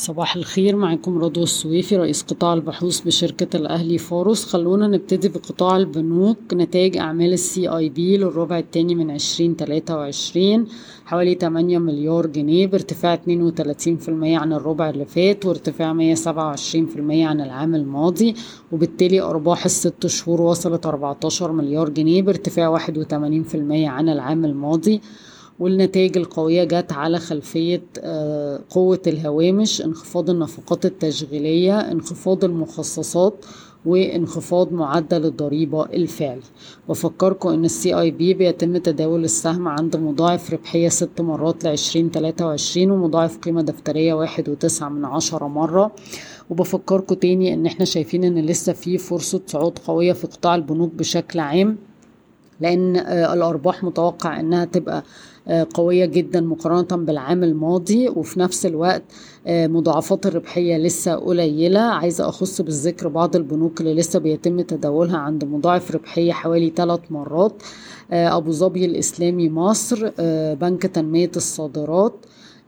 صباح 0.00 0.36
الخير 0.36 0.76
معكم 0.76 1.18
رضوى 1.18 1.44
السويفي 1.44 1.96
رئيس 1.96 2.22
قطاع 2.22 2.54
البحوث 2.54 3.00
بشركة 3.00 3.56
الأهلي 3.56 3.98
فاروس 3.98 4.44
خلونا 4.44 4.86
نبتدي 4.86 5.28
بقطاع 5.28 5.76
البنوك. 5.76 6.38
نتائج 6.54 6.96
أعمال 6.96 7.32
ال 7.32 7.68
CIB 7.68 8.16
للربع 8.16 8.58
الثاني 8.58 8.94
من 8.94 9.10
عشرين 9.10 9.56
تلاتة 9.56 9.96
وعشرين 9.96 10.66
حوالي 11.04 11.34
تمانية 11.34 11.78
مليار 11.78 12.26
جنيه 12.26 12.66
بارتفاع 12.66 13.14
اتنين 13.14 13.42
وتلاتين 13.42 13.96
في 13.96 14.08
المية 14.08 14.38
عن 14.38 14.52
الربع 14.52 14.90
اللي 14.90 15.04
فات 15.04 15.46
وارتفاع 15.46 15.92
مية 15.92 16.14
سبعة 16.14 16.46
وعشرين 16.46 16.86
في 16.86 16.96
المية 16.96 17.26
عن 17.26 17.40
العام 17.40 17.74
الماضي. 17.74 18.34
وبالتالي 18.72 19.20
أرباح 19.20 19.64
الست 19.64 20.06
شهور 20.06 20.40
وصلت 20.40 20.86
أربعتاشر 20.86 21.52
مليار 21.52 21.88
جنيه 21.88 22.22
بارتفاع 22.22 22.68
واحد 22.68 22.98
وتمانين 22.98 23.42
في 23.42 23.54
المية 23.54 23.88
عن 23.88 24.08
العام 24.08 24.44
الماضي. 24.44 25.00
والنتائج 25.60 26.18
القوية 26.18 26.64
جت 26.64 26.92
على 26.92 27.18
خلفية 27.18 27.82
آه، 28.00 28.60
قوة 28.70 29.02
الهوامش 29.06 29.82
انخفاض 29.82 30.30
النفقات 30.30 30.86
التشغيلية 30.86 31.78
انخفاض 31.80 32.44
المخصصات 32.44 33.34
وانخفاض 33.86 34.72
معدل 34.72 35.24
الضريبة 35.24 35.84
الفعلي. 35.84 36.40
وفكركم 36.88 37.48
إن 37.48 37.64
السي 37.64 37.94
اي 38.00 38.10
بي 38.10 38.34
بيتم 38.34 38.76
تداول 38.76 39.24
السهم 39.24 39.68
عند 39.68 39.96
مضاعف 39.96 40.52
ربحية 40.52 40.88
ست 40.88 41.20
مرات 41.20 41.64
لعشرين 41.64 42.10
تلاتة 42.10 42.46
وعشرين 42.46 42.90
ومضاعف 42.90 43.38
قيمة 43.38 43.62
دفترية 43.62 44.14
واحد 44.14 44.48
وتسعة 44.48 44.88
من 44.88 45.04
عشرة 45.04 45.46
مرة. 45.48 45.92
وبفكركم 46.50 47.14
تاني 47.14 47.54
إن 47.54 47.66
إحنا 47.66 47.84
شايفين 47.84 48.24
إن 48.24 48.38
لسه 48.38 48.72
في 48.72 48.98
فرصة 48.98 49.40
صعود 49.46 49.78
قوية 49.86 50.12
في 50.12 50.26
قطاع 50.26 50.54
البنوك 50.54 50.94
بشكل 50.94 51.38
عام 51.38 51.76
لأن 52.60 52.96
آه، 52.96 53.34
الأرباح 53.34 53.84
متوقع 53.84 54.40
إنها 54.40 54.64
تبقى 54.64 55.02
قوية 55.50 56.04
جدا 56.04 56.40
مقارنة 56.40 57.04
بالعام 57.04 57.44
الماضي 57.44 58.08
وفي 58.08 58.40
نفس 58.40 58.66
الوقت 58.66 59.02
آه، 59.46 59.66
مضاعفات 59.66 60.26
الربحية 60.26 60.76
لسه 60.76 61.14
قليلة. 61.14 61.80
عايزة 61.80 62.28
أخص 62.28 62.60
بالذكر 62.60 63.08
بعض 63.08 63.36
البنوك 63.36 63.80
اللي 63.80 63.94
لسه 63.94 64.18
بيتم 64.18 64.60
تداولها 64.60 65.18
عند 65.18 65.44
مضاعف 65.44 65.90
ربحية 65.90 66.32
حوالي 66.32 66.72
ثلاث 66.76 67.00
مرات. 67.10 67.62
أبو 68.12 68.50
ظبي 68.50 68.84
الإسلامي 68.84 69.48
مصر 69.48 70.10
بنك 70.54 70.82
تنمية 70.82 71.30
الصادرات 71.36 72.14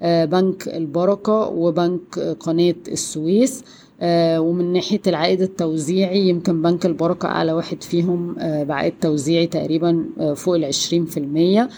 بنك 0.02 0.68
البركة 0.68 1.32
وبنك 1.32 2.18
قناة 2.18 2.74
السويس. 2.88 3.64
آه، 4.04 4.40
ومن 4.40 4.72
ناحية 4.72 5.00
العائد 5.06 5.42
التوزيعي 5.42 6.28
يمكن 6.28 6.62
بنك 6.62 6.86
البركة 6.86 7.26
أعلى 7.28 7.52
واحد 7.52 7.82
فيهم 7.82 8.36
آه، 8.38 8.64
بعائد 8.64 8.92
توزيعي 9.00 9.46
تقريبا 9.46 10.04
آه، 10.20 10.34
فوق 10.34 10.54
العشرين 10.54 11.04
في 11.04 11.16
المية. 11.20 11.68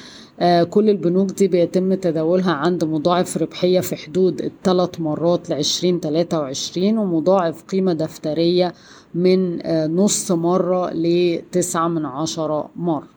كل 0.70 0.90
البنوك 0.90 1.30
دي 1.30 1.48
بيتم 1.48 1.94
تداولها 1.94 2.52
عند 2.52 2.84
مضاعف 2.84 3.36
ربحية 3.36 3.80
في 3.80 3.96
حدود 3.96 4.40
الثلاث 4.40 5.00
مرات 5.00 5.50
لعشرين 5.50 6.00
تلاتة 6.00 6.38
وعشرين 6.38 6.98
ومضاعف 6.98 7.62
قيمة 7.62 7.92
دفترية 7.92 8.72
من 9.14 9.58
نص 9.96 10.32
مرة 10.32 10.90
لتسعة 10.94 11.88
من 11.88 12.04
عشرة 12.06 12.70
مرة. 12.76 13.08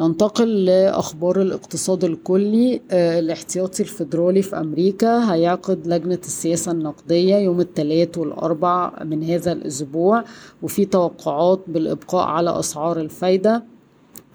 ننتقل 0.00 0.64
لأخبار 0.64 1.42
الاقتصاد 1.42 2.04
الكلي. 2.04 2.80
آه، 2.90 3.18
الاحتياطي 3.18 3.82
الفيدرالي 3.82 4.42
في 4.42 4.56
أمريكا 4.60 5.34
هيعقد 5.34 5.86
لجنة 5.86 6.18
السياسة 6.24 6.72
النقدية 6.72 7.36
يوم 7.36 7.60
الثلاث 7.60 8.18
والأربع 8.18 8.92
من 9.04 9.24
هذا 9.24 9.52
الأسبوع 9.52 10.24
وفي 10.62 10.84
توقعات 10.84 11.60
بالإبقاء 11.68 12.26
على 12.26 12.58
أسعار 12.58 13.00
الفايدة. 13.00 13.64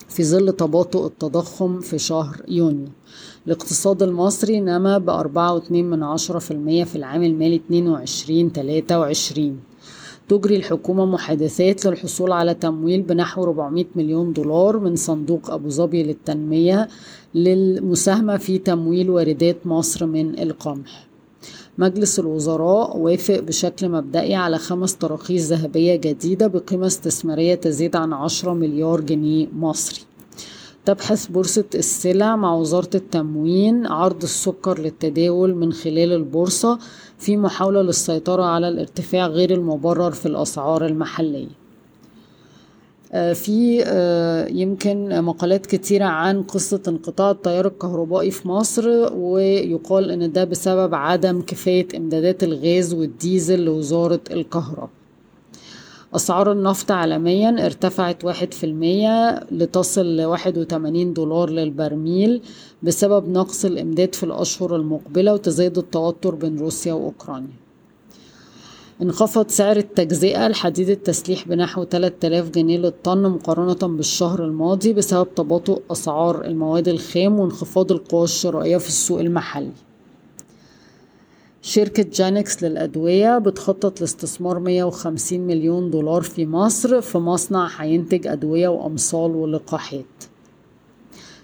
في 0.09 0.23
ظل 0.23 0.51
تباطؤ 0.51 1.05
التضخم 1.05 1.79
في 1.79 1.97
شهر 1.97 2.41
يونيو. 2.47 2.87
الاقتصاد 3.47 4.03
المصري 4.03 4.59
نما 4.59 4.97
من 5.83 6.03
عشرة 6.03 6.39
في 6.39 6.51
المية 6.51 6.83
في 6.83 6.95
العام 6.95 7.23
المالي 7.23 7.55
اتنين 7.55 7.87
وعشرين 7.87 8.53
تلاتة 8.53 8.99
وعشرين. 8.99 9.59
تجري 10.29 10.55
الحكومة 10.55 11.05
محادثات 11.05 11.85
للحصول 11.85 12.31
على 12.31 12.53
تمويل 12.53 13.01
بنحو 13.01 13.43
400 13.43 13.85
مليون 13.95 14.33
دولار 14.33 14.79
من 14.79 14.95
صندوق 14.95 15.51
أبو 15.51 15.69
ظبي 15.69 16.03
للتنمية 16.03 16.87
للمساهمة 17.35 18.37
في 18.37 18.57
تمويل 18.57 19.09
واردات 19.09 19.67
مصر 19.67 20.05
من 20.05 20.39
القمح. 20.39 21.07
مجلس 21.77 22.19
الوزراء 22.19 22.97
وافق 22.97 23.39
بشكل 23.39 23.89
مبدئي 23.89 24.35
على 24.35 24.57
خمس 24.57 24.97
تراخيص 24.97 25.51
ذهبية 25.51 25.95
جديدة 25.95 26.47
بقيمة 26.47 26.87
استثمارية 26.87 27.55
تزيد 27.55 27.95
عن 27.95 28.13
10 28.13 28.53
مليار 28.53 29.01
جنيه 29.01 29.47
مصري. 29.53 30.01
تبحث 30.85 31.27
بورصة 31.27 31.65
السلع 31.75 32.35
مع 32.35 32.55
وزارة 32.55 32.89
التموين 32.95 33.87
عرض 33.87 34.23
السكر 34.23 34.79
للتداول 34.79 35.55
من 35.55 35.73
خلال 35.73 36.11
البورصة 36.11 36.79
في 37.17 37.37
محاولة 37.37 37.81
للسيطرة 37.81 38.43
على 38.43 38.67
الارتفاع 38.67 39.27
غير 39.27 39.53
المبرر 39.53 40.11
في 40.11 40.25
الأسعار 40.25 40.85
المحلية. 40.85 41.64
في 43.13 43.83
آه، 43.85 44.47
يمكن 44.47 45.21
مقالات 45.23 45.65
كتيرة 45.65 46.05
عن 46.05 46.43
قصة 46.43 46.81
انقطاع 46.87 47.31
التيار 47.31 47.67
الكهربائي 47.67 48.31
في 48.31 48.47
مصر 48.47 49.13
ويقال 49.13 50.11
إن 50.11 50.31
ده 50.31 50.43
بسبب 50.43 50.95
عدم 50.95 51.41
كفاية 51.41 51.87
إمدادات 51.97 52.43
الغاز 52.43 52.93
والديزل 52.93 53.65
لوزارة 53.65 54.19
الكهرباء. 54.31 54.89
أسعار 56.15 56.51
النفط 56.51 56.91
عالميا 56.91 57.65
ارتفعت 57.65 58.25
واحد 58.25 58.53
في 58.53 58.65
المية 58.65 59.39
لتصل 59.51 60.17
لواحد 60.17 60.57
وتمانين 60.57 61.13
دولار 61.13 61.49
للبرميل 61.49 62.41
بسبب 62.83 63.29
نقص 63.29 63.65
الإمداد 63.65 64.15
في 64.15 64.23
الأشهر 64.23 64.75
المقبلة 64.75 65.33
وتزايد 65.33 65.77
التوتر 65.77 66.35
بين 66.35 66.59
روسيا 66.59 66.93
وأوكرانيا. 66.93 67.64
انخفض 69.01 69.49
سعر 69.49 69.77
التجزئة 69.77 70.47
لحديد 70.47 70.89
التسليح 70.89 71.47
بنحو 71.47 71.83
3000 71.83 72.49
جنيه 72.49 72.77
للطن 72.77 73.21
مقارنة 73.21 73.95
بالشهر 73.95 74.45
الماضي 74.45 74.93
بسبب 74.93 75.35
تباطؤ 75.35 75.81
أسعار 75.91 76.45
المواد 76.45 76.87
الخام 76.87 77.39
وانخفاض 77.39 77.91
القوى 77.91 78.23
الشرائية 78.23 78.77
في 78.77 78.87
السوق 78.87 79.19
المحلي. 79.19 79.71
شركة 81.61 82.05
جانكس 82.13 82.63
للأدوية 82.63 83.37
بتخطط 83.37 84.01
لاستثمار 84.01 84.59
150 84.59 85.39
مليون 85.39 85.91
دولار 85.91 86.21
في 86.21 86.45
مصر 86.45 87.01
في 87.01 87.17
مصنع 87.17 87.69
هينتج 87.77 88.27
أدوية 88.27 88.67
وأمصال 88.67 89.31
ولقاحات. 89.31 90.05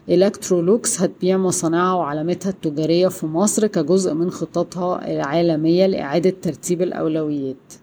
Electrolux 0.10 1.02
هتبيع 1.02 1.38
مصانعها 1.38 1.94
وعلامتها 1.94 2.50
التجارية 2.50 3.08
في 3.08 3.26
مصر 3.26 3.68
كجزء 3.68 4.14
من 4.14 4.32
خططها 4.32 5.12
العالمية 5.12 5.86
لإعادة 5.86 6.34
ترتيب 6.42 6.82
الأولويات. 6.82 7.74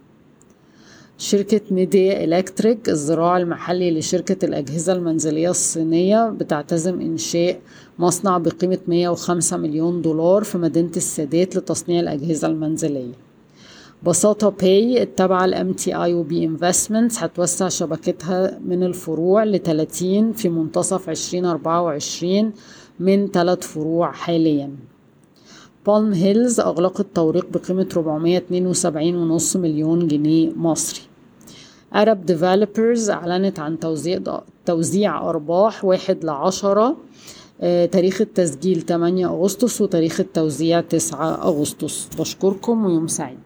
شركة 1.19 1.61
Midea 1.71 2.25
Electric 2.25 2.89
الذراع 2.89 3.37
المحلي 3.37 3.99
لشركة 3.99 4.45
الأجهزة 4.47 4.93
المنزلية 4.93 5.51
الصينية 5.51 6.31
بتعتزم 6.31 7.01
إنشاء 7.01 7.61
مصنع 7.99 8.39
بقيمة 8.39 8.79
105 8.89 9.57
مليون 9.57 10.03
دولار 10.03 10.45
في 10.45 10.59
مدينة 10.59 10.93
السادات 10.97 11.57
لتصنيع 11.57 12.01
الأجهزة 12.01 12.49
المنزلية. 12.49 13.28
Basata 14.03 14.49
Pay 14.49 15.03
التابعة 15.03 15.47
ل 15.47 15.73
MTI 15.73 15.95
و 15.95 16.15
B 16.15 16.45
Investments 16.45 17.19
هتوسع 17.19 17.69
شبكتها 17.69 18.59
من 18.65 18.83
الفروع 18.83 19.45
ل 19.45 19.59
30 19.59 20.33
في 20.33 20.49
منتصف 20.49 21.09
2024 21.09 22.53
من 23.01 23.29
ثلاث 23.29 23.67
فروع 23.67 24.13
حاليا. 24.13 24.71
Palm 25.87 26.13
Hills 26.13 26.61
أغلقت 26.61 27.07
توريق 27.15 27.47
بقيمة 27.51 27.89
472.5 29.39 29.57
مليون 29.57 30.09
جنيه 30.09 30.53
مصري. 30.57 31.01
Arab 31.95 32.31
Developers 32.33 33.11
أعلنت 33.11 33.59
عن 33.59 33.79
توزيع 33.79 34.21
توزيع 34.67 35.31
أرباح 35.31 35.85
واحد 35.85 36.25
لعشرة 36.25 36.97
آه، 37.61 37.87
تاريخ 37.87 38.21
التسجيل 38.21 38.81
8 38.83 39.27
أغسطس 39.27 39.81
وتاريخ 39.81 40.21
التوزيع 40.21 40.81
9 40.81 41.35
أغسطس. 41.49 42.09
بشكركم 42.19 42.85
ويوم 42.85 43.07
سعيد. 43.07 43.39